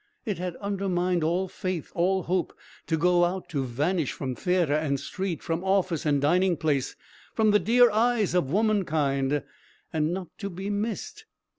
[0.25, 2.57] It had undermined all faith all hope.
[2.87, 6.95] To go out, to vanish from theatre and street, from office and dining place,
[7.35, 9.43] from the dear eyes of womankind.
[9.93, 11.25] And not to be missed!